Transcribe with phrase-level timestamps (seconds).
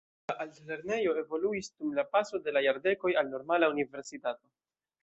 [0.29, 4.45] La altlernejo evoluis dum la paso de la jardekoj al normala universitato.